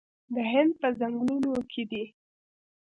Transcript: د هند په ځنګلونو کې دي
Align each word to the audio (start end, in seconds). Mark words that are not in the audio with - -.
د 0.33 0.35
هند 0.51 0.71
په 0.81 0.87
ځنګلونو 0.99 1.51
کې 1.71 1.83
دي 1.91 2.03